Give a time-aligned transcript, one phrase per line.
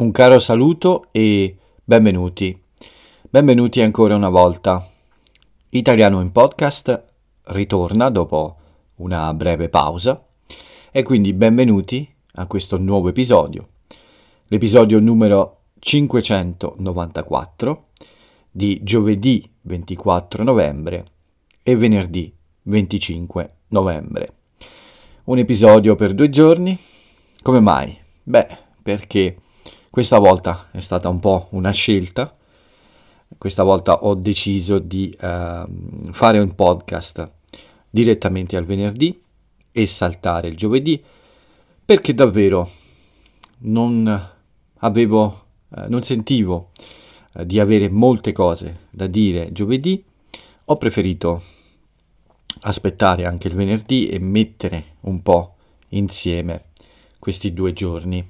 [0.00, 2.58] Un caro saluto e benvenuti.
[3.28, 4.82] Benvenuti ancora una volta.
[5.68, 7.04] Italiano in podcast
[7.42, 8.56] ritorna dopo
[8.94, 10.26] una breve pausa
[10.90, 13.68] e quindi benvenuti a questo nuovo episodio.
[14.46, 17.88] L'episodio numero 594
[18.50, 21.04] di giovedì 24 novembre
[21.62, 24.32] e venerdì 25 novembre.
[25.24, 26.74] Un episodio per due giorni.
[27.42, 27.94] Come mai?
[28.22, 28.46] Beh,
[28.82, 29.36] perché
[29.90, 32.32] questa volta è stata un po' una scelta.
[33.36, 37.28] Questa volta ho deciso di uh, fare un podcast
[37.90, 39.20] direttamente al venerdì
[39.72, 41.02] e saltare il giovedì
[41.84, 42.70] perché davvero
[43.58, 44.30] non
[44.78, 46.70] avevo, uh, non sentivo
[47.32, 50.04] uh, di avere molte cose da dire giovedì.
[50.66, 51.42] Ho preferito
[52.60, 55.56] aspettare anche il venerdì e mettere un po'
[55.88, 56.66] insieme
[57.18, 58.24] questi due giorni.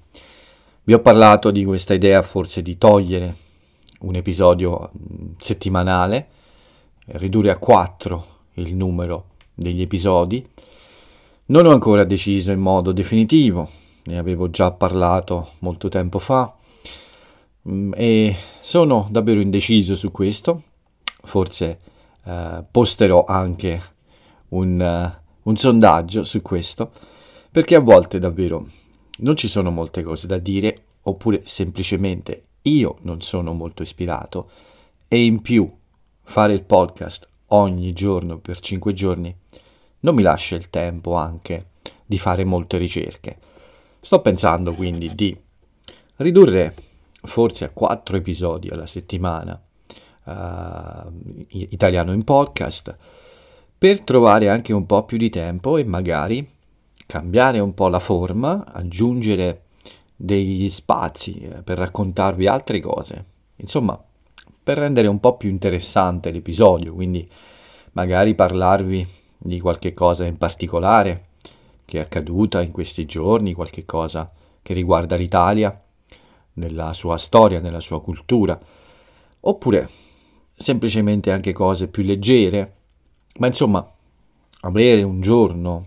[0.82, 3.36] Vi ho parlato di questa idea forse di togliere
[4.00, 4.90] un episodio
[5.38, 6.28] settimanale,
[7.04, 10.44] ridurre a quattro il numero degli episodi.
[11.46, 13.68] Non ho ancora deciso in modo definitivo,
[14.04, 16.54] ne avevo già parlato molto tempo fa
[17.92, 20.62] e sono davvero indeciso su questo.
[21.22, 21.80] Forse
[22.24, 23.82] eh, posterò anche
[24.48, 26.90] un, uh, un sondaggio su questo,
[27.50, 28.66] perché a volte davvero
[29.20, 34.50] non ci sono molte cose da dire, oppure semplicemente io non sono molto ispirato
[35.08, 35.70] e in più
[36.22, 39.34] fare il podcast ogni giorno per 5 giorni
[40.00, 41.66] non mi lascia il tempo anche
[42.04, 43.38] di fare molte ricerche.
[44.00, 45.36] Sto pensando quindi di
[46.16, 46.74] ridurre
[47.22, 49.60] forse a 4 episodi alla settimana
[50.24, 52.96] uh, italiano in podcast
[53.76, 56.58] per trovare anche un po' più di tempo e magari
[57.10, 59.64] cambiare un po' la forma, aggiungere
[60.14, 63.24] degli spazi eh, per raccontarvi altre cose.
[63.56, 64.00] Insomma,
[64.62, 67.28] per rendere un po' più interessante l'episodio, quindi
[67.92, 69.04] magari parlarvi
[69.38, 71.30] di qualche cosa in particolare
[71.84, 74.30] che è accaduta in questi giorni, qualche cosa
[74.62, 75.82] che riguarda l'Italia,
[76.52, 78.56] nella sua storia, nella sua cultura,
[79.40, 79.88] oppure
[80.54, 82.76] semplicemente anche cose più leggere,
[83.38, 83.84] ma insomma
[84.60, 85.86] avere un giorno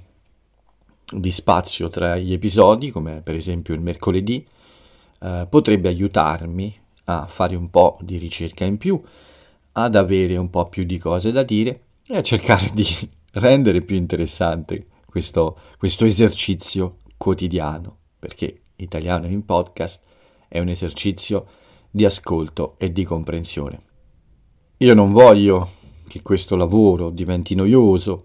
[1.20, 4.46] di spazio tra gli episodi, come per esempio il mercoledì,
[5.22, 6.76] eh, potrebbe aiutarmi
[7.06, 9.02] a fare un po' di ricerca in più,
[9.74, 12.86] ad avere un po' più di cose da dire e a cercare di
[13.34, 20.04] rendere più interessante questo, questo esercizio quotidiano, perché italiano in podcast
[20.48, 21.46] è un esercizio
[21.90, 23.82] di ascolto e di comprensione.
[24.78, 25.70] Io non voglio
[26.08, 28.24] che questo lavoro diventi noioso,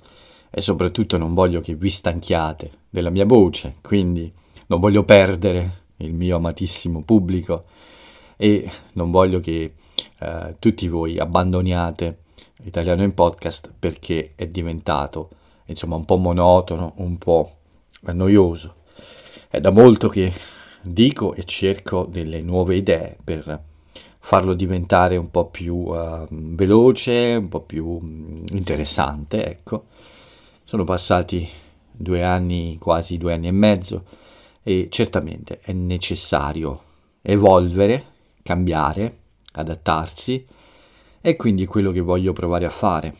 [0.50, 4.32] e soprattutto non voglio che vi stanchiate della mia voce, quindi
[4.66, 7.64] non voglio perdere il mio amatissimo pubblico
[8.36, 9.74] e non voglio che
[10.18, 12.18] eh, tutti voi abbandoniate
[12.58, 15.30] l'italiano in podcast perché è diventato
[15.66, 17.56] insomma un po' monotono, un po'
[18.12, 18.74] noioso.
[19.48, 20.32] È da molto che
[20.82, 23.62] dico e cerco delle nuove idee per
[24.20, 29.86] farlo diventare un po' più uh, veloce, un po' più um, interessante, ecco.
[30.68, 31.48] Sono passati
[31.90, 34.04] due anni, quasi due anni e mezzo,
[34.62, 36.82] e certamente è necessario
[37.22, 38.04] evolvere,
[38.42, 39.18] cambiare,
[39.52, 40.44] adattarsi,
[41.22, 43.16] e quindi quello che voglio provare a fare.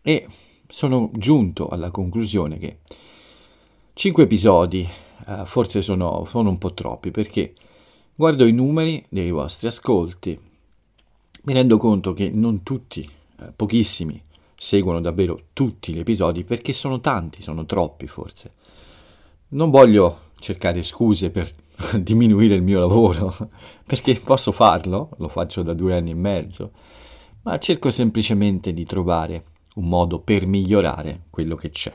[0.00, 0.28] E
[0.68, 2.78] sono giunto alla conclusione che
[3.92, 4.88] cinque episodi
[5.26, 7.52] eh, forse sono, sono un po' troppi, perché
[8.14, 10.38] guardo i numeri dei vostri ascolti,
[11.42, 13.10] mi rendo conto che non tutti,
[13.40, 14.22] eh, pochissimi,
[14.58, 18.52] seguono davvero tutti gli episodi perché sono tanti, sono troppi forse.
[19.48, 21.52] Non voglio cercare scuse per
[22.00, 23.34] diminuire il mio lavoro,
[23.86, 26.72] perché posso farlo, lo faccio da due anni e mezzo,
[27.42, 29.44] ma cerco semplicemente di trovare
[29.76, 31.94] un modo per migliorare quello che c'è.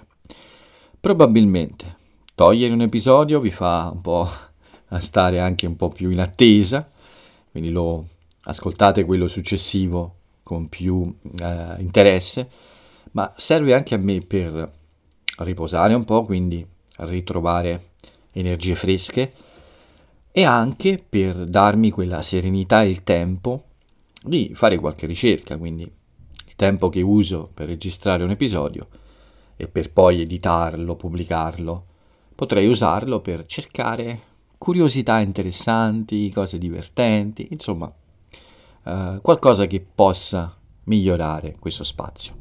[0.99, 1.97] Probabilmente
[2.35, 4.29] togliere un episodio vi fa un po'
[4.99, 6.89] stare anche un po' più in attesa,
[7.51, 8.05] quindi lo
[8.43, 10.15] ascoltate quello successivo
[10.51, 12.49] con più eh, interesse,
[13.11, 14.69] ma serve anche a me per
[15.37, 16.67] riposare un po', quindi
[16.97, 17.91] ritrovare
[18.33, 19.31] energie fresche
[20.29, 23.63] e anche per darmi quella serenità e il tempo
[24.21, 28.89] di fare qualche ricerca, quindi il tempo che uso per registrare un episodio
[29.55, 31.85] e per poi editarlo, pubblicarlo,
[32.35, 34.19] potrei usarlo per cercare
[34.57, 37.89] curiosità interessanti, cose divertenti, insomma
[38.83, 40.55] eh, qualcosa che possa
[40.85, 42.33] migliorare questo spazio.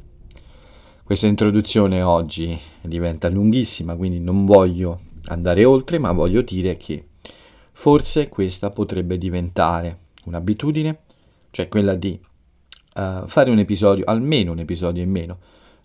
[1.05, 7.09] Questa introduzione oggi diventa lunghissima, quindi non voglio andare oltre, ma voglio dire che
[7.73, 11.01] forse questa potrebbe diventare un'abitudine,
[11.51, 12.19] cioè quella di
[12.95, 15.39] uh, fare un episodio, almeno un episodio in meno.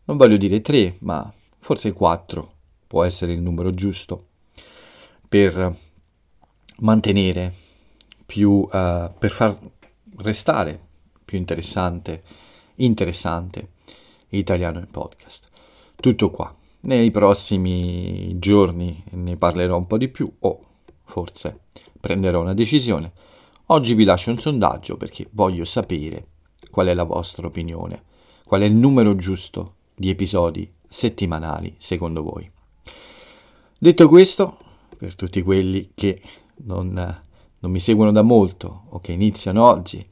[0.05, 2.51] Non voglio dire tre, ma forse quattro
[2.85, 4.27] può essere il numero giusto
[5.27, 5.75] per
[6.79, 7.51] mantenere
[8.25, 9.57] più, uh, per far
[10.17, 10.79] restare
[11.23, 12.23] più interessante,
[12.75, 13.69] interessante
[14.29, 15.49] italiano in podcast.
[15.95, 16.53] Tutto qua.
[16.81, 20.59] Nei prossimi giorni ne parlerò un po' di più o
[21.05, 21.61] forse
[21.99, 23.11] prenderò una decisione.
[23.67, 26.27] Oggi vi lascio un sondaggio perché voglio sapere
[26.69, 28.03] qual è la vostra opinione,
[28.43, 32.49] qual è il numero giusto di episodi settimanali secondo voi.
[33.77, 34.57] Detto questo,
[34.97, 36.21] per tutti quelli che
[36.57, 37.21] non,
[37.65, 40.07] non mi seguono da molto o che iniziano oggi,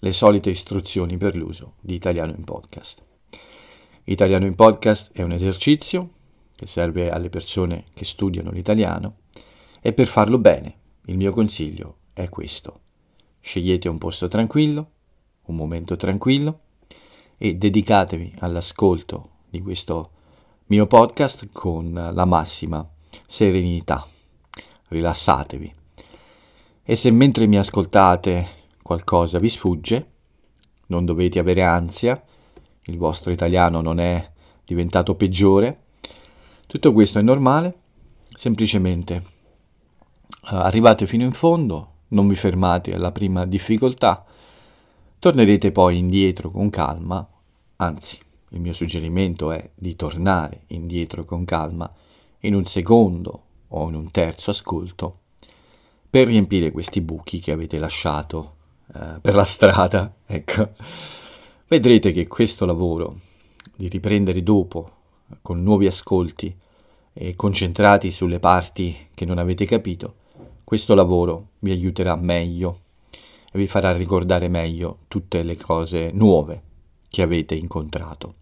[0.00, 3.04] le solite istruzioni per l'uso di Italiano in Podcast.
[4.04, 6.10] Italiano in Podcast è un esercizio
[6.56, 9.18] che serve alle persone che studiano l'italiano
[9.80, 12.80] e per farlo bene il mio consiglio è questo.
[13.38, 14.90] Scegliete un posto tranquillo,
[15.44, 16.60] un momento tranquillo
[17.36, 20.10] e dedicatevi all'ascolto di questo
[20.66, 22.84] mio podcast con la massima
[23.24, 24.04] serenità.
[24.88, 25.77] Rilassatevi.
[26.90, 28.48] E se mentre mi ascoltate
[28.82, 30.12] qualcosa vi sfugge,
[30.86, 32.18] non dovete avere ansia,
[32.84, 34.32] il vostro italiano non è
[34.64, 35.82] diventato peggiore,
[36.66, 37.78] tutto questo è normale,
[38.30, 44.24] semplicemente eh, arrivate fino in fondo, non vi fermate alla prima difficoltà,
[45.18, 47.28] tornerete poi indietro con calma,
[47.76, 48.18] anzi
[48.52, 51.92] il mio suggerimento è di tornare indietro con calma
[52.40, 55.18] in un secondo o in un terzo ascolto
[56.10, 58.56] per riempire questi buchi che avete lasciato
[58.94, 60.12] eh, per la strada.
[60.30, 60.72] Ecco.
[61.66, 63.20] Vedrete che questo lavoro
[63.74, 64.90] di riprendere dopo
[65.40, 66.54] con nuovi ascolti
[67.14, 70.14] e concentrati sulle parti che non avete capito,
[70.64, 72.80] questo lavoro vi aiuterà meglio
[73.10, 76.62] e vi farà ricordare meglio tutte le cose nuove
[77.08, 78.34] che avete incontrato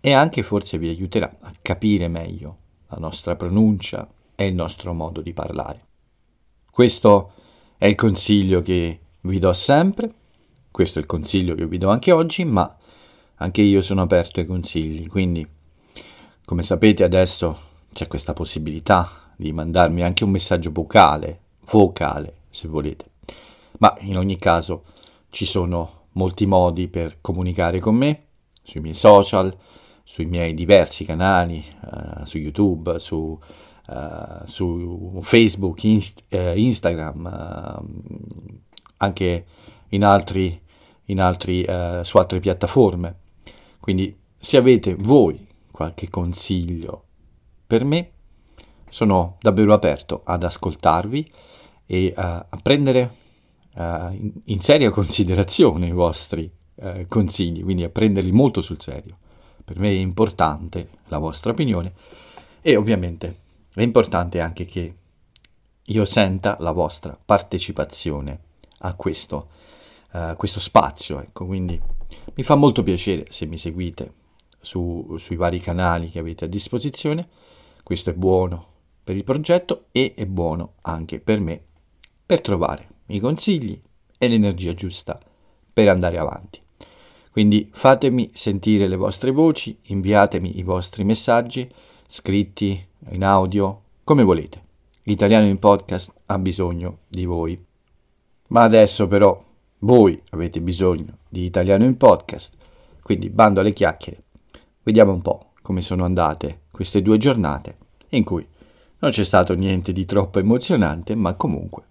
[0.00, 2.56] e anche forse vi aiuterà a capire meglio
[2.88, 5.85] la nostra pronuncia e il nostro modo di parlare.
[6.76, 7.32] Questo
[7.78, 10.12] è il consiglio che vi do sempre,
[10.70, 12.76] questo è il consiglio che vi do anche oggi, ma
[13.36, 15.48] anche io sono aperto ai consigli, quindi
[16.44, 17.58] come sapete adesso
[17.94, 21.40] c'è questa possibilità di mandarmi anche un messaggio vocale,
[21.70, 23.06] vocale se volete,
[23.78, 24.84] ma in ogni caso
[25.30, 28.24] ci sono molti modi per comunicare con me
[28.62, 29.50] sui miei social,
[30.04, 33.40] sui miei diversi canali, uh, su YouTube, su,
[33.88, 37.82] uh, su Facebook, inst- uh, Instagram,
[38.98, 39.46] anche
[39.88, 40.60] in altri,
[41.06, 41.64] in altri,
[42.02, 43.16] su altre piattaforme.
[43.80, 47.04] Quindi se avete voi qualche consiglio
[47.66, 48.10] per me,
[48.88, 51.30] sono davvero aperto ad ascoltarvi
[51.86, 53.14] e a prendere
[53.74, 59.16] in, in seria considerazione i vostri eh, consigli, quindi a prenderli molto sul serio.
[59.64, 61.92] Per me è importante la vostra opinione
[62.60, 63.44] e ovviamente
[63.80, 64.94] è importante anche che
[65.82, 68.40] io senta la vostra partecipazione
[68.78, 69.48] a questo,
[70.12, 71.20] uh, questo spazio.
[71.20, 71.80] Ecco, quindi
[72.34, 74.12] mi fa molto piacere se mi seguite
[74.60, 77.28] su, sui vari canali che avete a disposizione.
[77.82, 78.74] Questo è buono
[79.04, 81.62] per il progetto e è buono anche per me
[82.26, 83.80] per trovare i consigli
[84.18, 85.20] e l'energia giusta
[85.72, 86.60] per andare avanti.
[87.30, 91.70] Quindi fatemi sentire le vostre voci, inviatemi i vostri messaggi,
[92.08, 94.64] scritti, in audio, come volete.
[95.02, 97.62] L'italiano in podcast ha bisogno di voi.
[98.48, 99.42] Ma adesso però
[99.80, 102.54] voi avete bisogno di italiano in podcast,
[103.02, 104.22] quindi bando alle chiacchiere.
[104.82, 107.76] Vediamo un po' come sono andate queste due giornate
[108.10, 108.46] in cui
[108.98, 111.84] non c'è stato niente di troppo emozionante, ma comunque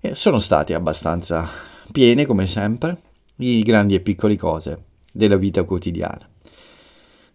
[0.00, 1.48] eh, sono state abbastanza
[1.90, 3.00] piene come sempre
[3.34, 6.28] di grandi e piccole cose della vita quotidiana.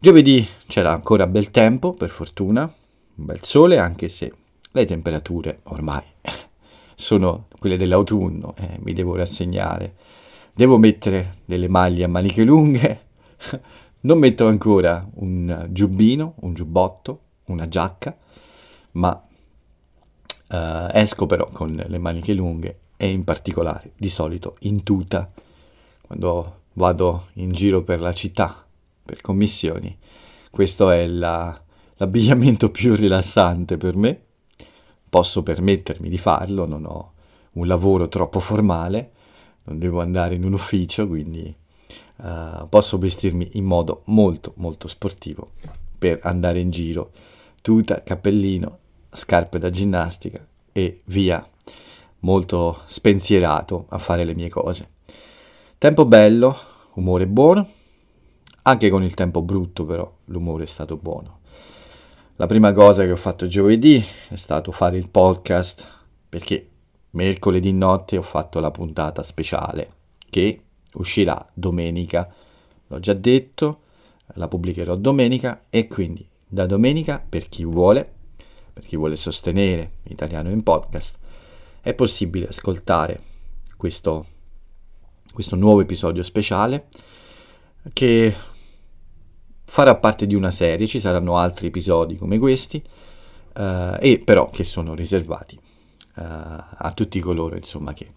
[0.01, 4.34] Giovedì c'era ancora bel tempo, per fortuna, un bel sole, anche se
[4.72, 6.01] le temperature ormai
[6.96, 9.96] sono quelle dell'autunno, eh, mi devo rassegnare.
[10.53, 13.08] Devo mettere delle maglie a maniche lunghe,
[14.01, 18.15] non metto ancora un giubbino, un giubbotto, una giacca,
[18.91, 19.22] ma
[20.48, 25.29] eh, esco però con le maniche lunghe e in particolare di solito in tuta
[26.00, 28.63] quando vado in giro per la città,
[29.09, 29.97] per commissioni.
[30.51, 31.59] Questo è la,
[31.95, 34.21] l'abbigliamento più rilassante per me.
[35.09, 37.13] Posso permettermi di farlo, non ho
[37.53, 39.11] un lavoro troppo formale,
[39.63, 41.53] non devo andare in un ufficio, quindi
[42.17, 45.53] uh, posso vestirmi in modo molto molto sportivo
[45.97, 47.11] per andare in giro.
[47.61, 48.77] Tuta, cappellino,
[49.11, 51.43] scarpe da ginnastica e via.
[52.21, 54.89] molto spensierato a fare le mie cose.
[55.77, 56.55] Tempo bello,
[56.95, 57.65] umore buono,
[58.63, 61.39] anche con il tempo brutto però l'umore è stato buono.
[62.35, 65.85] La prima cosa che ho fatto giovedì è stato fare il podcast
[66.29, 66.67] perché
[67.11, 69.93] mercoledì notte ho fatto la puntata speciale
[70.29, 70.61] che
[70.93, 72.33] uscirà domenica,
[72.87, 73.81] l'ho già detto,
[74.35, 78.09] la pubblicherò domenica e quindi da domenica per chi vuole,
[78.73, 81.17] per chi vuole sostenere Italiano in podcast,
[81.81, 83.21] è possibile ascoltare
[83.75, 84.25] questo,
[85.33, 86.87] questo nuovo episodio speciale
[87.93, 88.34] che
[89.63, 92.84] farà parte di una serie, ci saranno altri episodi come questi,
[93.55, 98.12] eh, e però che sono riservati eh, a tutti coloro insomma, che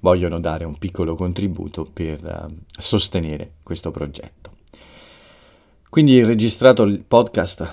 [0.00, 4.52] vogliono dare un piccolo contributo per eh, sostenere questo progetto.
[5.88, 7.72] Quindi ho registrato il podcast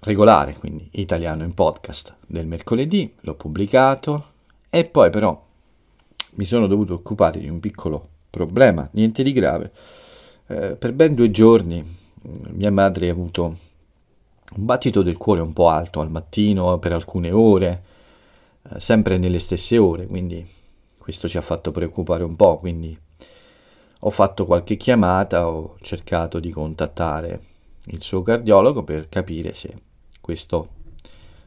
[0.00, 4.32] regolare, quindi italiano in podcast del mercoledì, l'ho pubblicato
[4.68, 5.44] e poi però
[6.34, 9.72] mi sono dovuto occupare di un piccolo problema, niente di grave.
[10.48, 11.84] Eh, per ben due giorni
[12.50, 13.44] mia madre ha avuto
[14.56, 17.82] un battito del cuore un po' alto al mattino per alcune ore,
[18.62, 20.46] eh, sempre nelle stesse ore, quindi
[20.98, 22.96] questo ci ha fatto preoccupare un po', quindi
[24.00, 27.40] ho fatto qualche chiamata, ho cercato di contattare
[27.86, 29.74] il suo cardiologo per capire se
[30.20, 30.68] questo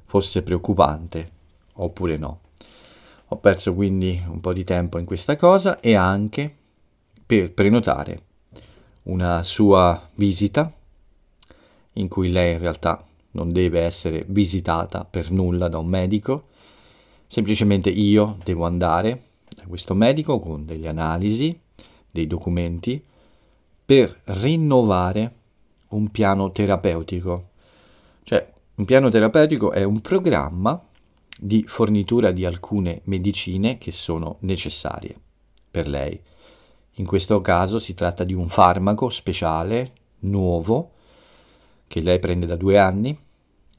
[0.04, 1.32] fosse preoccupante
[1.76, 2.40] oppure no.
[3.28, 6.54] Ho perso quindi un po' di tempo in questa cosa e anche
[7.26, 8.24] per prenotare
[9.10, 10.72] una sua visita
[11.94, 16.48] in cui lei in realtà non deve essere visitata per nulla da un medico,
[17.28, 19.24] semplicemente io devo andare
[19.56, 21.60] da questo medico con delle analisi,
[22.10, 23.04] dei documenti,
[23.86, 25.34] per rinnovare
[25.90, 27.50] un piano terapeutico.
[28.24, 30.82] Cioè, un piano terapeutico è un programma
[31.38, 35.16] di fornitura di alcune medicine che sono necessarie
[35.70, 36.20] per lei.
[37.00, 40.92] In questo caso si tratta di un farmaco speciale, nuovo,
[41.88, 43.18] che lei prende da due anni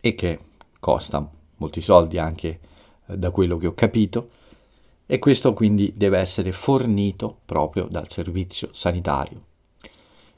[0.00, 0.39] e che
[0.81, 2.61] costa molti soldi anche
[3.07, 4.31] eh, da quello che ho capito
[5.05, 9.45] e questo quindi deve essere fornito proprio dal servizio sanitario.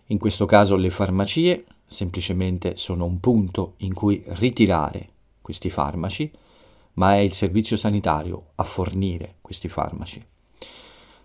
[0.06, 5.08] In questo caso le farmacie semplicemente sono un punto in cui ritirare
[5.40, 6.28] questi farmaci,
[6.94, 10.31] ma è il servizio sanitario a fornire questi farmaci.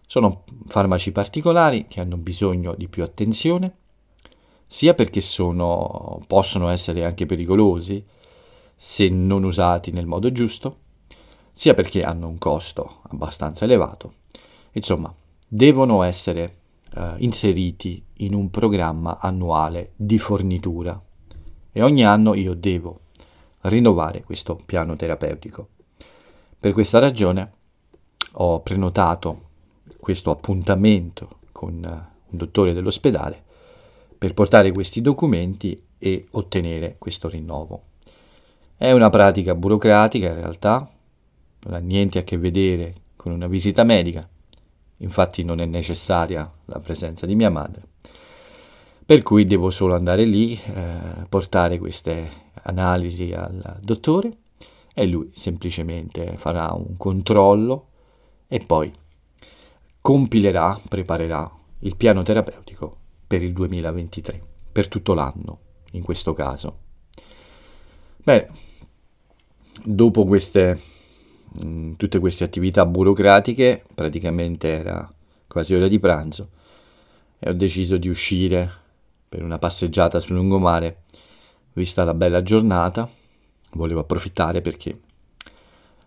[0.09, 3.75] Sono farmaci particolari che hanno bisogno di più attenzione,
[4.65, 8.03] sia perché sono, possono essere anche pericolosi
[8.73, 10.77] se non usati nel modo giusto,
[11.51, 14.13] sia perché hanno un costo abbastanza elevato.
[14.71, 15.13] Insomma,
[15.45, 16.59] devono essere
[16.95, 21.01] eh, inseriti in un programma annuale di fornitura
[21.73, 23.01] e ogni anno io devo
[23.61, 25.67] rinnovare questo piano terapeutico.
[26.57, 27.51] Per questa ragione
[28.39, 29.46] ho prenotato
[30.07, 33.43] questo appuntamento con eh, un dottore dell'ospedale
[34.17, 37.81] per portare questi documenti e ottenere questo rinnovo.
[38.77, 40.89] È una pratica burocratica in realtà,
[41.63, 44.25] non ha niente a che vedere con una visita medica,
[44.99, 47.81] infatti non è necessaria la presenza di mia madre,
[49.05, 52.29] per cui devo solo andare lì, eh, portare queste
[52.63, 54.31] analisi al dottore
[54.93, 57.87] e lui semplicemente farà un controllo
[58.47, 58.89] e poi
[60.07, 62.95] compilerà, preparerà il piano terapeutico
[63.27, 65.59] per il 2023, per tutto l'anno
[65.91, 66.77] in questo caso.
[68.15, 68.47] Bene,
[69.83, 70.79] dopo queste,
[71.61, 75.13] mh, mm, tutte queste attività burocratiche, praticamente era
[75.45, 76.51] quasi ora di pranzo,
[77.37, 78.71] e ho deciso di uscire
[79.27, 81.03] per una passeggiata sul lungomare,
[81.73, 83.09] vista la bella giornata,
[83.73, 85.01] volevo approfittare perché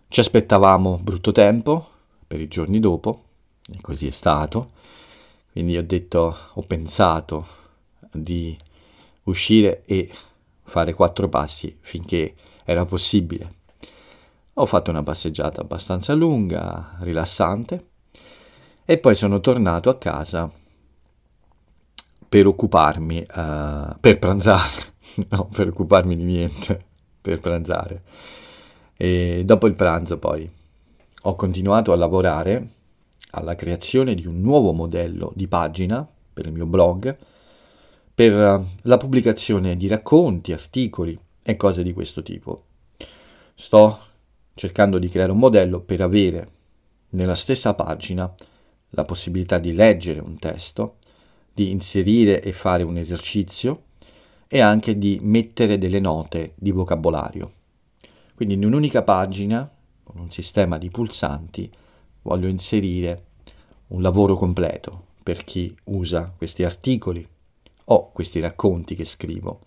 [0.07, 1.87] ci aspettavamo brutto tempo
[2.25, 3.25] per i giorni dopo,
[3.73, 4.71] e così è stato,
[5.51, 7.45] quindi ho detto, ho pensato
[8.11, 8.57] di
[9.23, 10.09] uscire e
[10.63, 13.59] fare quattro passi finché era possibile.
[14.55, 17.87] Ho fatto una passeggiata abbastanza lunga, rilassante,
[18.85, 20.51] e poi sono tornato a casa
[22.27, 24.93] per occuparmi, uh, per pranzare,
[25.29, 26.85] no, per occuparmi di niente,
[27.21, 28.03] per pranzare.
[28.95, 30.49] E dopo il pranzo poi
[31.23, 32.69] ho continuato a lavorare
[33.31, 37.17] alla creazione di un nuovo modello di pagina per il mio blog,
[38.13, 42.65] per eh, la pubblicazione di racconti, articoli e cose di questo tipo.
[43.53, 43.99] Sto
[44.53, 46.49] cercando di creare un modello per avere
[47.09, 48.33] nella stessa pagina
[48.89, 50.97] la possibilità di leggere un testo,
[51.53, 53.83] di inserire e fare un esercizio
[54.47, 57.51] e anche di mettere delle note di vocabolario.
[58.35, 59.69] Quindi in un'unica pagina,
[60.03, 61.71] con un sistema di pulsanti,
[62.23, 63.25] voglio inserire
[63.87, 67.27] un lavoro completo per chi usa questi articoli
[67.85, 69.59] o questi racconti che scrivo.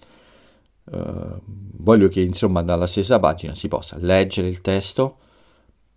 [0.84, 5.18] Uh, voglio che insomma dalla stessa pagina si possa leggere il testo,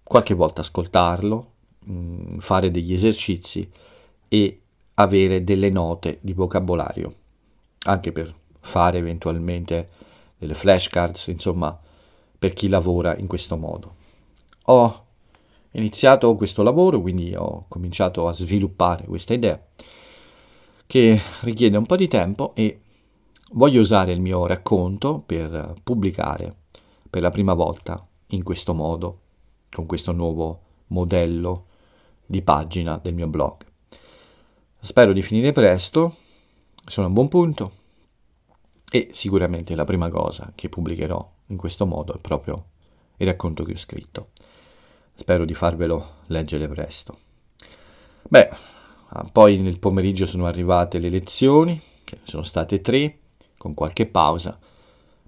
[0.03, 3.69] qualche volta ascoltarlo, mh, mm, fare degli esercizi
[4.29, 4.61] e
[4.95, 7.15] avere delle note di vocabolario,
[7.85, 9.89] anche per fare eventualmente
[10.37, 11.77] delle flashcards, insomma,
[12.37, 13.95] per chi lavora in questo modo.
[14.65, 15.06] Ho
[15.71, 19.61] iniziato questo lavoro, quindi ho cominciato a sviluppare questa idea
[20.85, 22.81] che richiede un po' di tempo e
[23.51, 26.55] voglio usare il mio racconto per pubblicare
[27.09, 29.19] per la prima volta in questo modo,
[29.69, 31.65] con questo nuovo modello
[32.25, 33.65] di pagina del mio blog.
[34.79, 36.15] Spero di finire presto,
[36.85, 37.71] sono a buon punto
[38.89, 42.65] e sicuramente la prima cosa che pubblicherò in questo modo è proprio
[43.17, 44.29] il racconto che ho scritto.
[45.17, 47.17] Spero di farvelo leggere presto.
[48.29, 48.49] Beh,
[49.09, 53.17] ah, poi nel pomeriggio sono arrivate le lezioni, che sono state tre,
[53.57, 54.57] con qualche pausa,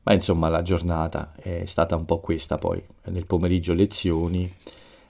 [0.03, 2.81] ma insomma la giornata è stata un po' questa poi.
[3.05, 4.53] Nel pomeriggio lezioni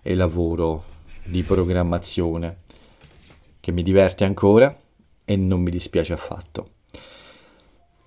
[0.01, 0.85] e lavoro
[1.25, 2.59] di programmazione
[3.59, 4.73] che mi diverte ancora
[5.25, 6.69] e non mi dispiace affatto.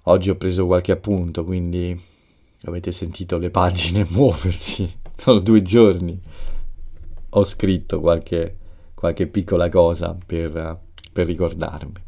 [0.05, 2.01] Oggi ho preso qualche appunto, quindi
[2.65, 5.01] avete sentito le pagine muoversi.
[5.15, 6.21] Sono due giorni.
[7.35, 8.57] Ho scritto qualche,
[8.95, 10.81] qualche piccola cosa per,
[11.13, 12.03] per, ricordarmi.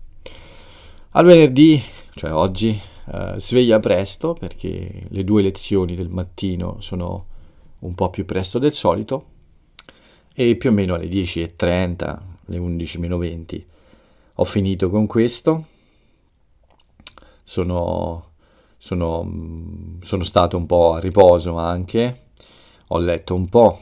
[1.11, 1.83] Al venerdì,
[2.15, 2.79] cioè oggi,
[3.13, 7.27] eh, sveglia presto perché le due lezioni del mattino sono
[7.81, 9.27] un po' più presto del solito
[10.35, 13.65] e più o meno alle 10.30, le 11.20
[14.37, 15.67] ho finito con questo
[17.45, 18.33] sono,
[18.79, 22.31] sono, sono stato un po' a riposo anche,
[22.89, 23.81] ho letto un po'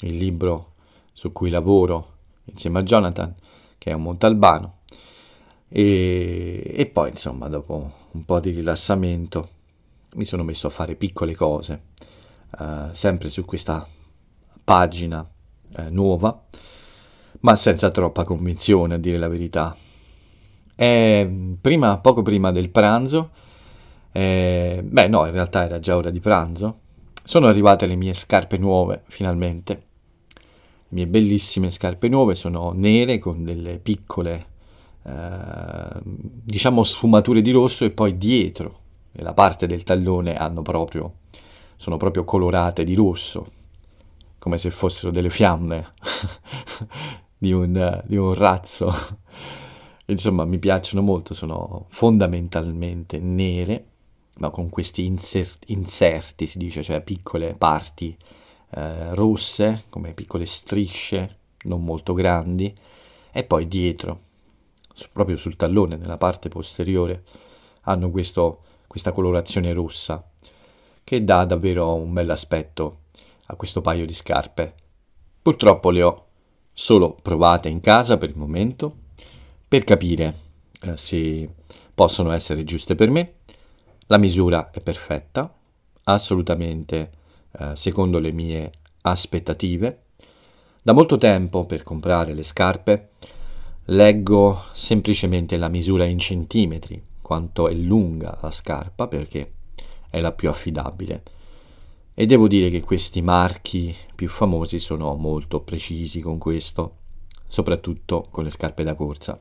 [0.00, 0.74] il libro
[1.12, 3.34] su cui lavoro insieme a Jonathan,
[3.76, 4.78] che è un montalbano,
[5.68, 9.50] e, e poi insomma dopo un po' di rilassamento
[10.14, 11.82] mi sono messo a fare piccole cose,
[12.58, 13.86] eh, sempre su questa
[14.64, 15.28] pagina
[15.76, 16.44] eh, nuova,
[17.40, 19.76] ma senza troppa convinzione a dire la verità.
[20.74, 23.30] E prima, poco prima del pranzo,
[24.12, 26.80] eh, beh no, in realtà era già ora di pranzo,
[27.22, 29.87] sono arrivate le mie scarpe nuove, finalmente.
[30.90, 34.46] Mie bellissime scarpe nuove sono nere con delle piccole,
[35.02, 38.80] eh, diciamo, sfumature di rosso e poi dietro,
[39.12, 41.12] nella parte del tallone, hanno proprio,
[41.76, 43.52] sono proprio colorate di rosso,
[44.38, 45.92] come se fossero delle fiamme
[47.36, 48.90] di, un, di un razzo.
[50.06, 53.84] Insomma mi piacciono molto, sono fondamentalmente nere,
[54.38, 58.16] ma con questi inserti, inserti si dice, cioè piccole parti
[58.70, 62.76] eh, rosse, come piccole strisce, non molto grandi,
[63.30, 64.20] e poi dietro,
[65.12, 67.22] proprio sul tallone, nella parte posteriore,
[67.82, 70.28] hanno questo, questa colorazione rossa,
[71.04, 73.02] che dà davvero un bel aspetto
[73.46, 74.74] a questo paio di scarpe.
[75.40, 76.26] Purtroppo le ho
[76.72, 78.94] solo provate in casa per il momento,
[79.66, 80.34] per capire
[80.82, 81.48] eh, se
[81.94, 83.34] possono essere giuste per me.
[84.06, 85.52] La misura è perfetta,
[86.04, 87.10] assolutamente
[87.52, 88.70] eh, secondo le mie
[89.02, 90.02] aspettative.
[90.82, 93.10] Da molto tempo per comprare le scarpe
[93.90, 99.52] leggo semplicemente la misura in centimetri, quanto è lunga la scarpa perché
[100.10, 101.22] è la più affidabile.
[102.14, 106.96] E devo dire che questi marchi più famosi sono molto precisi con questo,
[107.46, 109.40] soprattutto con le scarpe da corsa.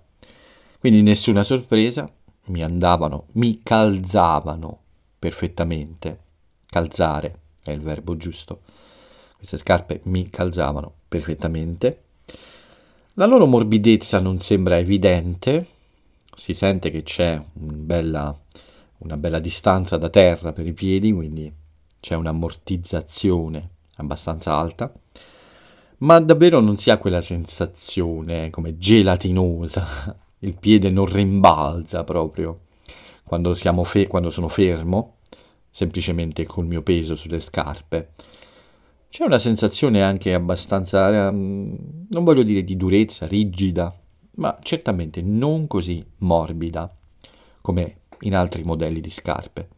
[0.79, 2.09] Quindi nessuna sorpresa,
[2.45, 4.79] mi andavano, mi calzavano
[5.17, 6.19] perfettamente.
[6.67, 7.39] Calzare
[7.71, 8.61] è il verbo giusto.
[9.35, 12.01] Queste scarpe mi calzavano perfettamente.
[13.13, 15.65] La loro morbidezza non sembra evidente,
[16.35, 18.37] si sente che c'è un bella,
[18.99, 21.51] una bella distanza da terra per i piedi, quindi
[21.99, 24.91] c'è un'ammortizzazione abbastanza alta,
[25.99, 32.59] ma davvero non si ha quella sensazione come gelatinosa il piede non rimbalza proprio
[33.23, 33.53] quando,
[33.83, 35.16] fe- quando sono fermo,
[35.77, 38.13] semplicemente col mio peso sulle scarpe.
[39.09, 43.95] C'è una sensazione anche abbastanza, um, non voglio dire di durezza, rigida,
[44.37, 46.91] ma certamente non così morbida
[47.61, 49.69] come in altri modelli di scarpe.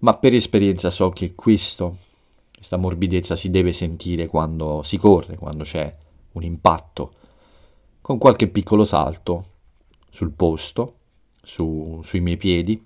[0.00, 1.96] Ma per esperienza so che questo,
[2.54, 5.96] questa morbidezza si deve sentire quando si corre, quando c'è
[6.32, 7.12] un impatto,
[8.02, 9.52] con qualche piccolo salto
[10.10, 10.96] sul posto,
[11.42, 12.84] su, sui miei piedi,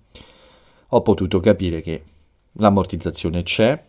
[0.91, 2.03] ho potuto capire che
[2.53, 3.85] l'ammortizzazione c'è,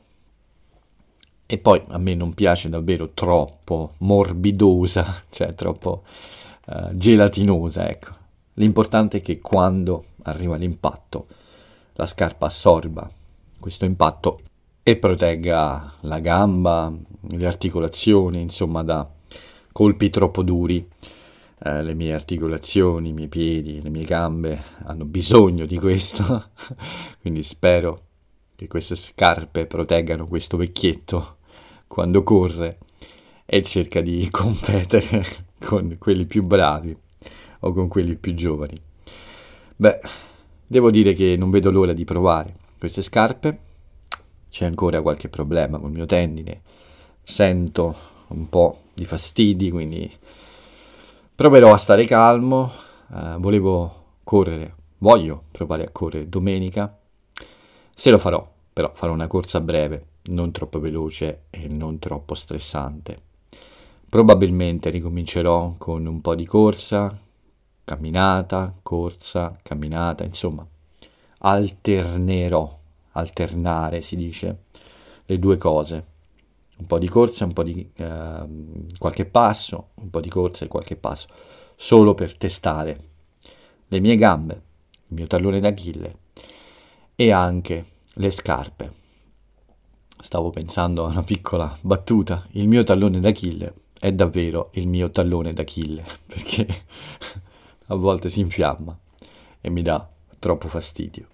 [1.52, 6.04] e poi a me non piace davvero troppo morbidosa, cioè troppo
[6.68, 8.18] uh, gelatinosa, ecco.
[8.54, 11.28] L'importante è che quando arriva l'impatto
[11.94, 13.10] la scarpa assorba
[13.60, 14.42] questo impatto
[14.84, 16.94] e protegga la gamba,
[17.30, 19.10] le articolazioni, insomma da
[19.72, 20.88] colpi troppo duri.
[21.62, 26.52] Eh, le mie articolazioni, i miei piedi, le mie gambe hanno bisogno di questo,
[27.22, 28.09] quindi spero
[28.60, 31.38] che queste scarpe proteggano questo vecchietto
[31.88, 32.80] quando corre
[33.46, 35.26] e cerca di competere
[35.58, 36.94] con quelli più bravi
[37.62, 38.76] o con quelli più giovani.
[39.78, 40.02] Beh,
[40.68, 43.60] devo dire che non vedo l'ora di provare queste scarpe.
[44.50, 46.60] C'è ancora qualche problema col mio tendine,
[47.24, 47.96] sento
[48.28, 50.12] un po' di fastidi, quindi
[51.34, 52.74] proverò a stare calmo.
[53.08, 56.99] Uh, volevo correre, voglio provare a correre domenica.
[58.00, 63.22] Se lo farò, però farò una corsa breve non troppo veloce e non troppo stressante.
[64.08, 67.14] Probabilmente ricomincerò con un po' di corsa,
[67.84, 70.66] camminata, corsa, camminata, insomma,
[71.40, 72.80] alternerò,
[73.12, 74.60] alternare si dice,
[75.26, 76.06] le due cose.
[76.78, 78.48] Un po' di corsa, un po' di eh,
[78.98, 81.28] qualche passo, un po' di corsa e qualche passo,
[81.76, 83.08] solo per testare
[83.90, 84.54] le mie gambe,
[85.08, 86.28] il mio tallone d'Achille
[87.22, 88.94] e anche le scarpe
[90.22, 95.52] stavo pensando a una piccola battuta, il mio tallone d'Achille è davvero il mio tallone
[95.52, 96.66] d'Achille, perché
[97.88, 98.98] a volte si infiamma
[99.60, 101.28] e mi dà troppo fastidio.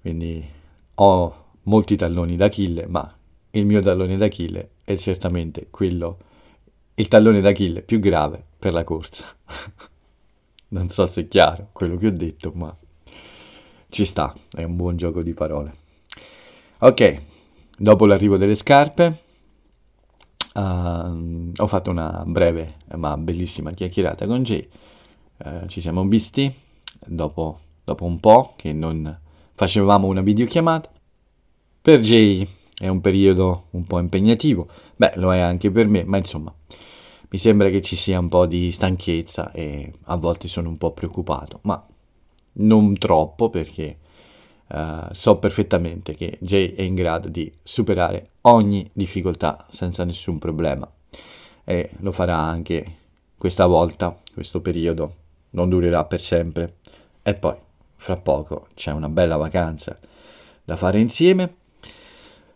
[0.00, 0.48] Quindi
[0.94, 3.12] ho molti talloni d'Achille, ma
[3.50, 6.18] il mio tallone d'Achille è certamente quello,
[6.94, 9.26] il tallone d'Achille più grave per la corsa.
[10.68, 12.72] non so se è chiaro quello che ho detto, ma
[13.90, 15.74] ci sta, è un buon gioco di parole.
[16.78, 17.20] Ok,
[17.82, 19.22] Dopo l'arrivo delle scarpe
[20.52, 20.60] uh,
[21.56, 24.68] ho fatto una breve ma bellissima chiacchierata con Jay.
[25.38, 26.54] Uh, ci siamo visti
[27.06, 29.18] dopo, dopo un po' che non
[29.54, 30.90] facevamo una videochiamata.
[31.80, 32.46] Per Jay
[32.78, 36.54] è un periodo un po' impegnativo, beh lo è anche per me, ma insomma
[37.30, 40.92] mi sembra che ci sia un po' di stanchezza e a volte sono un po'
[40.92, 41.82] preoccupato, ma
[42.52, 43.96] non troppo perché
[44.70, 50.88] Uh, so perfettamente che Jay è in grado di superare ogni difficoltà senza nessun problema
[51.64, 52.98] e lo farà anche
[53.36, 55.14] questa volta, questo periodo
[55.50, 56.76] non durerà per sempre
[57.22, 57.56] e poi
[57.96, 59.98] fra poco c'è una bella vacanza
[60.64, 61.52] da fare insieme.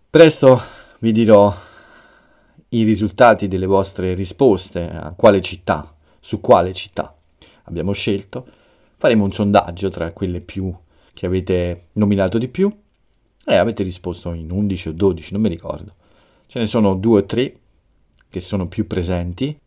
[0.08, 0.60] Presto
[1.00, 1.52] vi dirò
[2.68, 7.14] i risultati delle vostre risposte a quale città, su quale città
[7.64, 8.46] abbiamo scelto.
[9.04, 10.74] Faremo un sondaggio tra quelle più
[11.12, 12.74] che avete nominato di più
[13.44, 15.94] e avete risposto in 11 o 12, non mi ricordo.
[16.46, 17.54] Ce ne sono due o tre
[18.30, 19.60] che sono più presenti.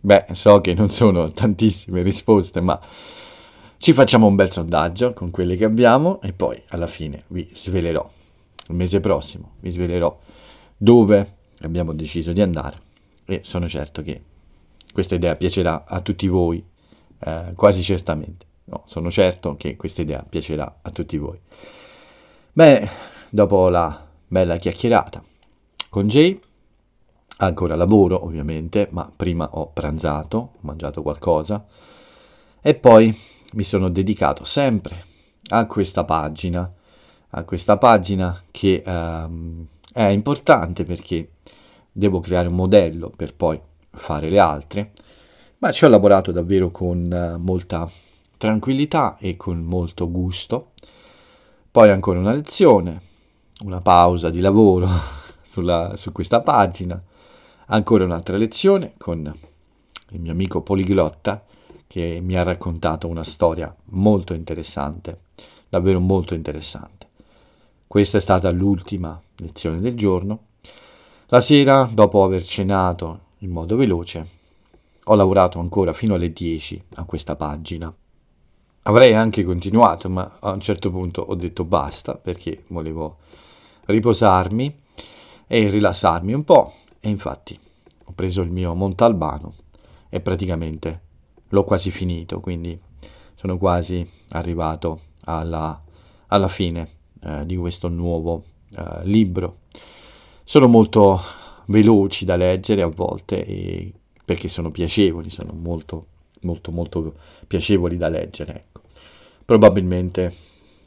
[0.00, 2.80] Beh, so che non sono tantissime risposte, ma
[3.76, 8.10] ci facciamo un bel sondaggio con quelle che abbiamo e poi alla fine vi svelerò,
[8.68, 10.18] il mese prossimo, vi svelerò
[10.78, 12.78] dove abbiamo deciso di andare
[13.26, 14.22] e sono certo che
[14.94, 16.64] questa idea piacerà a tutti voi,
[17.18, 18.46] eh, quasi certamente.
[18.64, 21.38] No, sono certo che questa idea piacerà a tutti voi.
[22.52, 22.88] Bene,
[23.30, 25.22] dopo la bella chiacchierata
[25.88, 26.38] con Jay,
[27.38, 31.66] ancora lavoro ovviamente, ma prima ho pranzato, ho mangiato qualcosa
[32.60, 33.14] e poi
[33.54, 35.04] mi sono dedicato sempre
[35.48, 36.72] a questa pagina,
[37.30, 41.32] a questa pagina che um, è importante perché
[41.90, 44.92] devo creare un modello per poi fare le altre,
[45.58, 47.90] ma ci ho lavorato davvero con uh, molta
[48.42, 50.72] tranquillità e con molto gusto.
[51.70, 53.00] Poi ancora una lezione,
[53.62, 54.88] una pausa di lavoro
[55.46, 57.00] sulla, su questa pagina,
[57.66, 59.32] ancora un'altra lezione con
[60.08, 61.44] il mio amico Poliglotta
[61.86, 65.20] che mi ha raccontato una storia molto interessante,
[65.68, 67.10] davvero molto interessante.
[67.86, 70.46] Questa è stata l'ultima lezione del giorno.
[71.26, 74.26] La sera, dopo aver cenato in modo veloce,
[75.04, 77.94] ho lavorato ancora fino alle 10 a questa pagina.
[78.84, 83.18] Avrei anche continuato, ma a un certo punto ho detto basta perché volevo
[83.84, 84.80] riposarmi
[85.46, 86.72] e rilassarmi un po'.
[86.98, 87.56] E infatti
[88.04, 89.54] ho preso il mio Montalbano
[90.08, 91.00] e praticamente
[91.50, 92.76] l'ho quasi finito, quindi
[93.36, 95.80] sono quasi arrivato alla,
[96.26, 96.88] alla fine
[97.22, 98.42] eh, di questo nuovo
[98.76, 99.58] eh, libro.
[100.42, 101.20] Sono molto
[101.66, 103.92] veloci da leggere a volte e,
[104.24, 106.06] perché sono piacevoli, sono molto
[106.42, 107.14] molto molto
[107.46, 108.66] piacevoli da leggere
[109.52, 110.34] probabilmente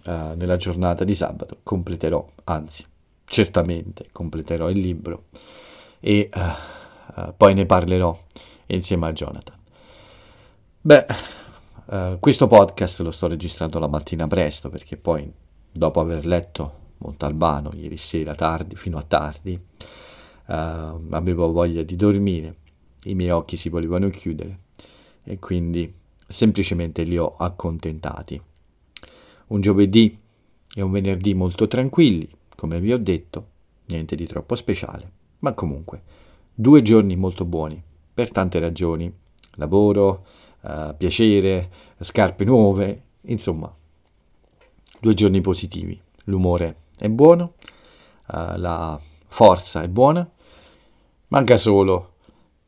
[0.06, 2.84] uh, nella giornata di sabato completerò, anzi
[3.24, 5.26] certamente completerò il libro
[6.00, 8.18] e uh, uh, poi ne parlerò
[8.66, 9.56] insieme a Jonathan.
[10.82, 11.06] Beh,
[11.86, 15.32] uh, questo podcast lo sto registrando la mattina presto perché poi
[15.72, 19.60] dopo aver letto Montalbano ieri sera tardi, fino a tardi,
[20.48, 22.56] avevo voglia di dormire,
[23.04, 24.60] i miei occhi si volevano chiudere
[25.24, 25.94] e quindi
[26.28, 28.42] semplicemente li ho accontentati.
[29.48, 30.18] Un giovedì
[30.74, 33.48] e un venerdì molto tranquilli, come vi ho detto,
[33.86, 36.02] niente di troppo speciale, ma comunque
[36.54, 37.82] due giorni molto buoni,
[38.14, 39.12] per tante ragioni,
[39.56, 40.26] lavoro,
[40.62, 43.74] uh, piacere, scarpe nuove, insomma,
[45.00, 47.54] due giorni positivi, l'umore è buono,
[48.28, 50.28] uh, la forza è buona,
[51.28, 52.14] manca solo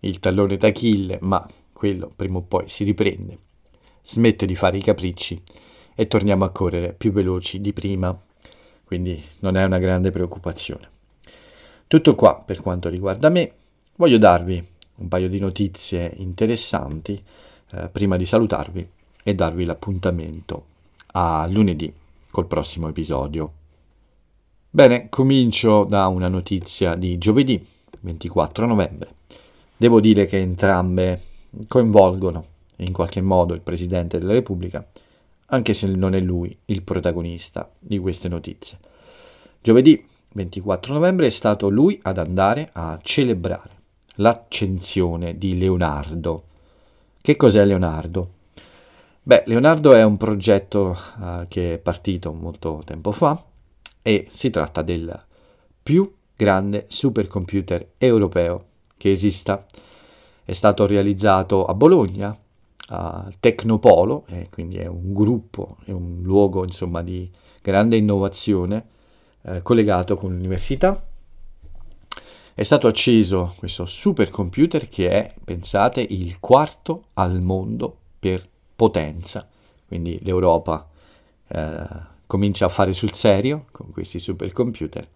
[0.02, 3.40] il tallone d'Achille, ma quello prima o poi si riprende,
[4.04, 5.42] smette di fare i capricci
[6.00, 8.16] e torniamo a correre più veloci di prima,
[8.84, 10.88] quindi non è una grande preoccupazione.
[11.88, 13.52] Tutto qua per quanto riguarda me,
[13.96, 14.64] voglio darvi
[14.98, 17.20] un paio di notizie interessanti
[17.72, 18.88] eh, prima di salutarvi
[19.24, 20.66] e darvi l'appuntamento
[21.14, 21.92] a lunedì
[22.30, 23.52] col prossimo episodio.
[24.70, 27.66] Bene, comincio da una notizia di giovedì
[28.02, 29.16] 24 novembre.
[29.76, 31.20] Devo dire che entrambe
[31.68, 32.46] coinvolgono
[32.78, 34.86] in qualche modo il Presidente della Repubblica
[35.48, 38.78] anche se non è lui il protagonista di queste notizie.
[39.62, 43.72] Giovedì 24 novembre è stato lui ad andare a celebrare
[44.16, 46.44] l'accensione di Leonardo.
[47.22, 48.32] Che cos'è Leonardo?
[49.24, 53.44] Beh, Leonardo è un progetto uh, che è partito molto tempo fa
[54.02, 55.26] e si tratta del
[55.84, 59.66] più grande supercomputer europeo che esista.
[60.46, 62.38] È stato realizzato a Bologna
[62.88, 67.30] a Tecnopolo, eh, quindi è un gruppo, è un luogo insomma di
[67.62, 68.86] grande innovazione
[69.44, 71.06] eh, collegato con l'università.
[72.54, 79.48] È stato acceso questo supercomputer che è, pensate, il quarto al mondo per potenza,
[79.88, 80.88] quindi l'Europa
[81.48, 81.86] eh,
[82.26, 85.08] comincia a fare sul serio con questi supercomputer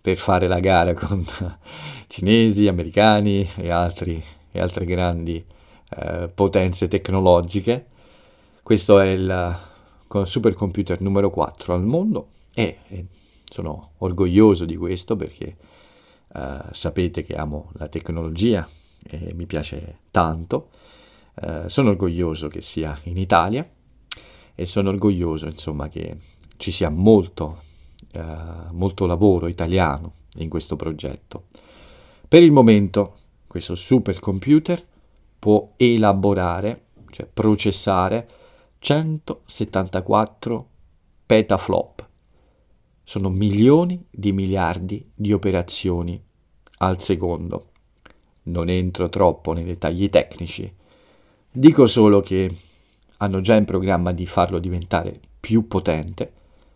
[0.00, 1.24] per fare la gara con
[2.08, 5.44] cinesi, americani e, altri, e altre grandi
[5.90, 7.86] eh, potenze tecnologiche.
[8.62, 9.58] Questo è il
[10.24, 13.06] supercomputer numero 4 al mondo e, e
[13.44, 15.56] sono orgoglioso di questo perché
[16.34, 18.68] eh, sapete che amo la tecnologia
[19.02, 20.70] e mi piace tanto.
[21.34, 23.68] Eh, sono orgoglioso che sia in Italia
[24.54, 26.16] e sono orgoglioso insomma che
[26.56, 27.62] ci sia molto,
[28.12, 28.24] eh,
[28.72, 31.44] molto lavoro italiano in questo progetto.
[32.26, 34.87] Per il momento questo supercomputer
[35.38, 38.28] può elaborare, cioè processare
[38.78, 40.68] 174
[41.26, 42.06] petaflop.
[43.02, 46.22] Sono milioni di miliardi di operazioni
[46.78, 47.70] al secondo.
[48.44, 50.72] Non entro troppo nei dettagli tecnici,
[51.50, 52.54] dico solo che
[53.18, 56.30] hanno già in programma di farlo diventare più potente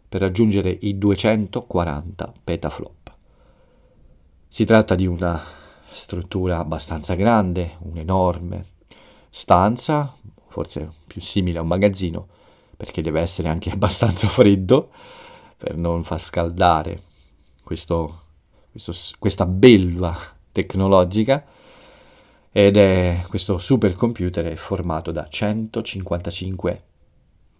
[0.08, 3.14] per raggiungere i 240 petaflop.
[4.48, 5.40] Si tratta di una
[5.92, 8.64] struttura abbastanza grande, un'enorme
[9.30, 10.14] stanza,
[10.48, 12.26] forse più simile a un magazzino,
[12.76, 14.90] perché deve essere anche abbastanza freddo
[15.56, 17.02] per non far scaldare
[17.62, 18.22] questo,
[18.70, 20.16] questo, questa belva
[20.50, 21.44] tecnologica.
[22.54, 26.82] Ed è questo supercomputer è formato da 155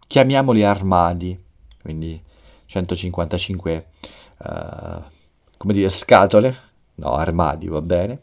[0.07, 1.43] chiamiamoli armadi
[1.81, 2.23] quindi
[2.67, 3.87] 155
[4.37, 5.03] uh,
[5.57, 8.21] come dire scatole no, armadi va bene,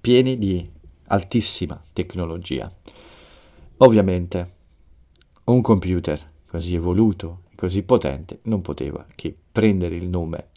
[0.00, 0.68] pieni di
[1.08, 2.70] altissima tecnologia.
[3.78, 4.54] Ovviamente
[5.44, 10.48] un computer così evoluto, così potente, non poteva che prendere il nome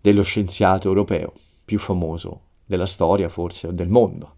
[0.00, 1.32] dello scienziato europeo
[1.64, 4.36] più famoso della storia forse o del mondo,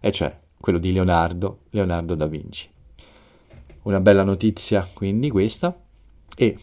[0.00, 2.70] e cioè quello di Leonardo, Leonardo da Vinci.
[3.82, 5.78] Una bella notizia quindi questa
[6.36, 6.58] e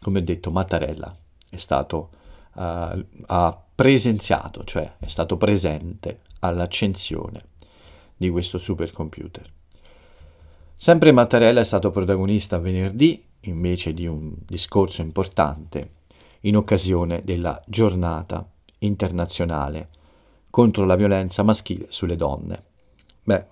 [0.00, 1.14] come ho detto Mattarella
[1.50, 2.10] è stato
[2.54, 7.44] uh, ha presenziato, cioè è stato presente all'accensione
[8.16, 9.50] di questo supercomputer.
[10.76, 15.90] Sempre Mattarella è stato protagonista venerdì, invece di un discorso importante,
[16.40, 19.88] in occasione della giornata internazionale
[20.50, 22.64] contro la violenza maschile sulle donne.
[23.22, 23.46] Beh,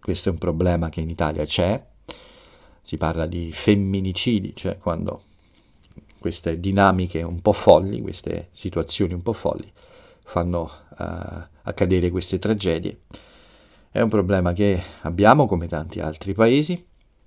[0.00, 1.82] questo è un problema che in Italia c'è,
[2.82, 5.22] si parla di femminicidi, cioè quando
[6.24, 9.70] queste dinamiche un po' folli, queste situazioni un po' folli,
[10.24, 11.04] fanno uh,
[11.64, 13.00] accadere queste tragedie.
[13.90, 16.82] È un problema che abbiamo come tanti altri paesi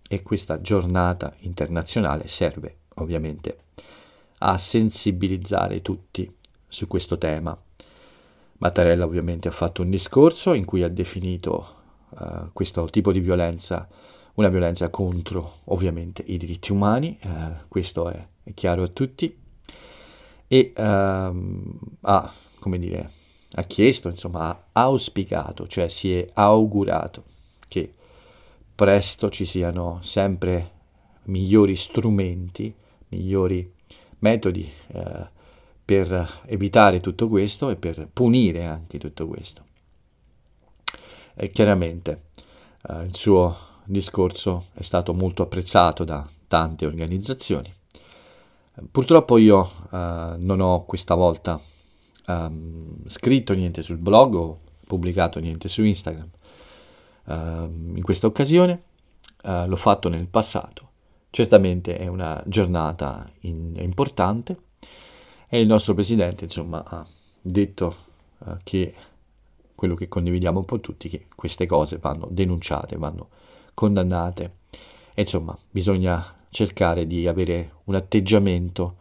[0.09, 3.65] e questa giornata internazionale serve ovviamente
[4.39, 6.35] a sensibilizzare tutti
[6.67, 7.55] su questo tema.
[8.57, 11.67] Mattarella ovviamente ha fatto un discorso in cui ha definito
[12.17, 13.87] uh, questo tipo di violenza
[14.33, 19.35] una violenza contro ovviamente i diritti umani, uh, questo è, è, chiaro a tutti,
[20.47, 20.81] e uh,
[22.01, 23.09] ha, come dire,
[23.53, 27.23] ha chiesto, insomma, ha auspicato, cioè si è augurato
[27.67, 27.93] che
[28.75, 30.71] presto ci siano sempre
[31.23, 32.73] migliori strumenti,
[33.09, 33.73] migliori
[34.19, 35.27] metodi eh,
[35.83, 39.65] per evitare tutto questo e per punire anche tutto questo.
[41.33, 42.25] E chiaramente
[42.89, 43.55] eh, il suo
[43.85, 47.73] discorso è stato molto apprezzato da tante organizzazioni.
[48.91, 51.59] Purtroppo io eh, non ho questa volta
[52.27, 56.29] ehm, scritto niente sul blog o pubblicato niente su Instagram.
[57.25, 58.83] Ehm, in questa occasione
[59.43, 60.89] eh, l'ho fatto nel passato.
[61.29, 64.57] Certamente è una giornata in, importante
[65.49, 67.05] e il nostro presidente insomma ha
[67.41, 67.95] detto
[68.45, 68.93] eh, che
[69.73, 73.29] quello che condividiamo un po' tutti, che queste cose vanno denunciate, vanno
[73.73, 74.55] condannate
[75.13, 78.97] e insomma bisogna cercare di avere un atteggiamento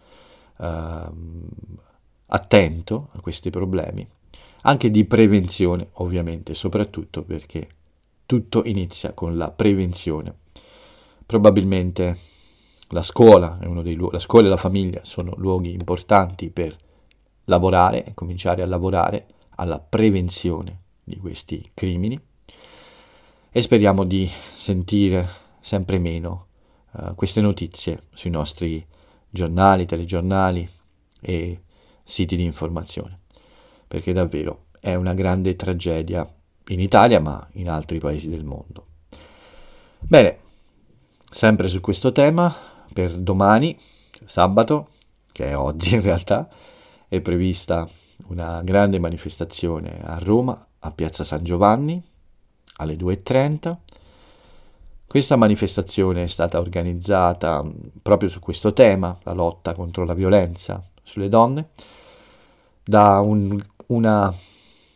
[0.59, 1.05] eh,
[2.27, 4.07] attento a questi problemi,
[4.63, 7.69] anche di prevenzione ovviamente, soprattutto perché
[8.27, 10.35] tutto inizia con la prevenzione.
[11.25, 12.19] Probabilmente
[12.89, 16.77] la scuola, lu- la scuola e la famiglia sono luoghi importanti per
[17.45, 22.21] lavorare e cominciare a lavorare alla prevenzione di questi crimini
[23.51, 25.29] e speriamo di sentire
[25.61, 26.47] sempre meno
[26.97, 28.85] uh, queste notizie sui nostri
[29.29, 30.69] giornali, telegiornali
[31.21, 31.61] e
[32.03, 33.21] siti di informazione,
[33.87, 36.29] perché davvero è una grande tragedia
[36.69, 38.87] in Italia ma in altri paesi del mondo.
[39.99, 40.39] Bene,
[41.31, 42.55] sempre su questo tema,
[42.93, 43.77] per domani,
[44.25, 44.89] sabato,
[45.33, 46.49] che è oggi in realtà,
[47.09, 47.87] è prevista
[48.29, 52.03] una grande manifestazione a Roma, a Piazza San Giovanni,
[52.77, 53.77] alle 2.30.
[55.17, 57.65] Questa manifestazione è stata organizzata
[58.03, 61.71] proprio su questo tema, la lotta contro la violenza sulle donne,
[62.85, 64.31] da un, una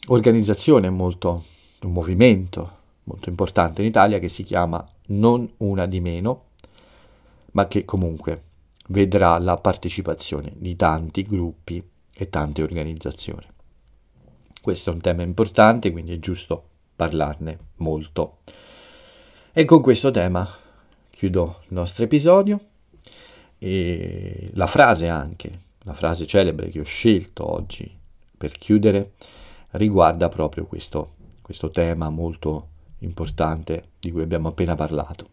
[0.08, 1.42] organizzazione molto,
[1.80, 2.70] un movimento
[3.04, 6.48] molto importante in Italia che si chiama Non una di meno,
[7.52, 8.42] ma che comunque
[8.88, 11.82] vedrà la partecipazione di tanti gruppi
[12.14, 13.46] e tante organizzazioni.
[14.60, 16.62] Questo è un tema importante, quindi è giusto
[16.94, 18.40] parlarne molto.
[19.52, 20.48] E con questo tema
[21.10, 22.60] chiudo il nostro episodio
[23.58, 27.92] e la frase anche la frase celebre che ho scelto oggi
[28.38, 29.14] per chiudere
[29.70, 35.28] riguarda proprio questo, questo tema molto importante di cui abbiamo appena parlato.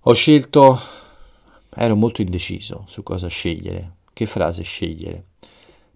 [0.00, 0.80] Ho scelto,
[1.72, 5.26] ero molto indeciso su cosa scegliere, che frase scegliere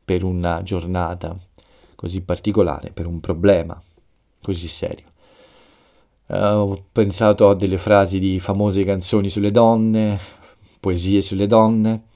[0.04, 1.36] per una giornata
[1.96, 3.76] così particolare, per un problema
[4.40, 5.10] così serio.
[6.34, 10.18] Uh, ho pensato a delle frasi di famose canzoni sulle donne,
[10.80, 12.06] poesie sulle donne,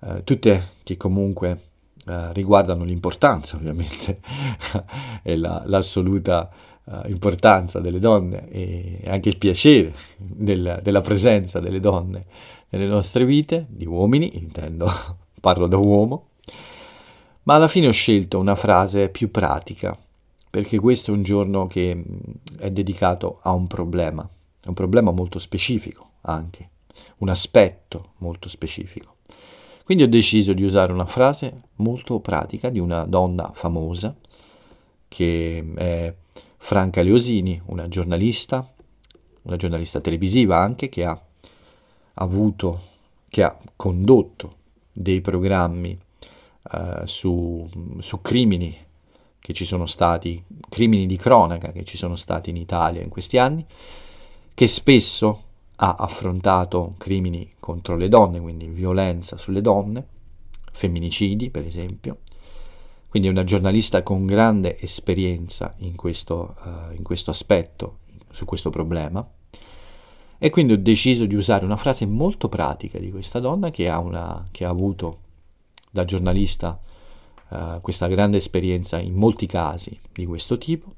[0.00, 1.58] eh, tutte che comunque
[2.06, 4.20] eh, riguardano l'importanza ovviamente
[5.22, 6.50] e la, l'assoluta
[7.06, 12.24] importanza delle donne e anche il piacere del, della presenza delle donne
[12.70, 14.90] nelle nostre vite, di uomini, intendo,
[15.40, 16.30] parlo da uomo,
[17.44, 19.96] ma alla fine ho scelto una frase più pratica,
[20.52, 22.02] perché questo è un giorno che mm,
[22.58, 24.28] è dedicato a un problema,
[24.66, 26.68] un problema molto specifico anche,
[27.18, 29.16] un aspetto molto specifico.
[29.82, 34.14] Quindi ho deciso di usare una frase molto pratica di una donna famosa
[35.08, 36.14] che è
[36.58, 38.74] Franca Leosini, una giornalista,
[39.44, 41.18] una giornalista televisiva anche che ha
[42.14, 42.80] avuto,
[43.30, 44.56] che ha condotto
[44.92, 45.98] dei programmi
[46.72, 47.66] uh, su,
[48.00, 48.90] su crimini
[49.42, 53.38] che ci sono stati, crimini di cronaca che ci sono stati in Italia in questi
[53.38, 53.66] anni,
[54.54, 55.42] che spesso
[55.76, 60.06] ha affrontato crimini contro le donne, quindi violenza sulle donne,
[60.70, 62.18] femminicidi per esempio,
[63.08, 67.98] quindi è una giornalista con grande esperienza in questo, uh, in questo aspetto,
[68.30, 69.28] su questo problema.
[70.38, 73.98] E quindi ho deciso di usare una frase molto pratica di questa donna che ha,
[73.98, 75.18] una, che ha avuto
[75.90, 76.80] da giornalista
[77.52, 80.94] uh, questa grande esperienza in molti casi di questo tipo.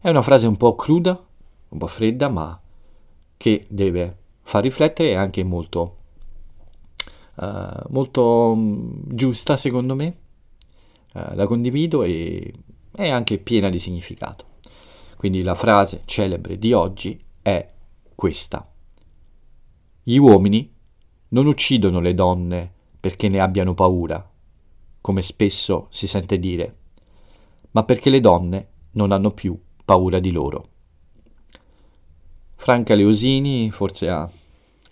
[0.00, 1.26] È una frase un po' cruda,
[1.70, 2.60] un po' fredda, ma
[3.36, 5.96] che deve far riflettere e anche molto,
[7.36, 8.22] uh, molto
[8.52, 10.16] um, giusta secondo me,
[11.14, 12.52] uh, la condivido e
[12.90, 14.46] è anche piena di significato.
[15.16, 17.68] Quindi la frase celebre di oggi è
[18.14, 18.70] questa.
[20.02, 20.72] Gli uomini
[21.28, 24.28] non uccidono le donne perché ne abbiano paura,
[25.00, 26.76] come spesso si sente dire,
[27.72, 30.68] ma perché le donne non hanno più paura di loro.
[32.54, 34.30] Franca Leosini forse ha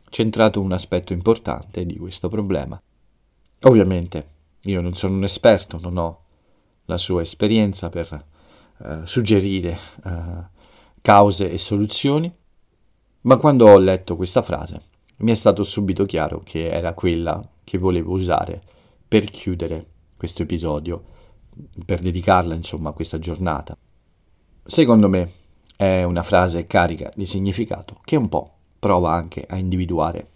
[0.08, 2.80] centrato un aspetto importante di questo problema.
[3.62, 6.20] Ovviamente io non sono un esperto, non ho
[6.86, 8.24] la sua esperienza per
[8.78, 10.54] eh, suggerire eh,
[11.00, 12.32] cause e soluzioni,
[13.22, 14.80] ma quando ho letto questa frase
[15.18, 18.62] mi è stato subito chiaro che era quella che volevo usare
[19.08, 19.86] per chiudere
[20.26, 21.04] questo episodio,
[21.84, 23.76] per dedicarla insomma a questa giornata.
[24.64, 25.30] Secondo me
[25.76, 30.30] è una frase carica di significato che un po' prova anche a individuare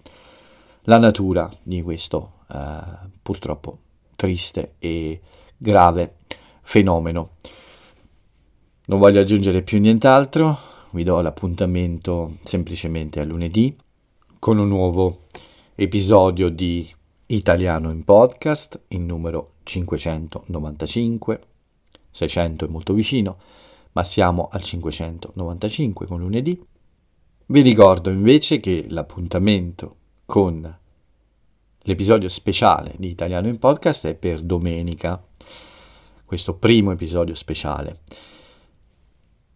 [0.83, 2.79] la natura di questo eh,
[3.21, 3.79] purtroppo
[4.15, 5.21] triste e
[5.57, 6.19] grave
[6.63, 7.31] fenomeno.
[8.87, 10.57] Non voglio aggiungere più nient'altro,
[10.91, 13.77] vi do l'appuntamento semplicemente a lunedì
[14.39, 15.23] con un nuovo
[15.75, 16.89] episodio di
[17.33, 21.41] Italiano in podcast, il numero 595,
[22.11, 23.39] 600 è molto vicino,
[23.93, 26.61] ma siamo al 595 con lunedì.
[27.47, 30.77] Vi ricordo invece che l'appuntamento con
[31.83, 35.25] l'episodio speciale di Italiano in podcast è per domenica,
[36.25, 38.01] questo primo episodio speciale.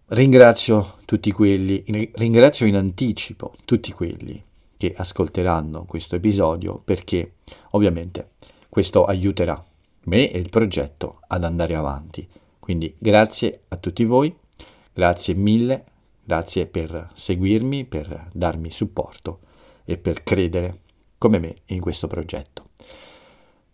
[0.06, 1.82] Ringrazio tutti quelli,
[2.14, 7.34] ringrazio in anticipo tutti quelli che ascolteranno questo episodio perché
[7.70, 8.30] ovviamente
[8.68, 9.62] questo aiuterà
[10.04, 12.28] me e il progetto ad andare avanti.
[12.58, 14.34] Quindi grazie a tutti voi,
[14.92, 15.84] grazie mille,
[16.22, 19.40] grazie per seguirmi, per darmi supporto
[19.84, 20.80] e per credere
[21.18, 22.64] come me in questo progetto.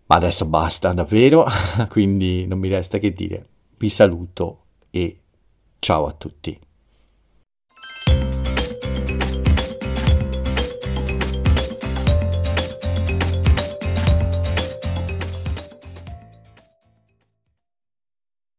[0.07, 1.47] Ma adesso basta davvero,
[1.89, 3.47] quindi non mi resta che dire
[3.79, 5.21] vi saluto e
[5.79, 6.70] ciao a tutti.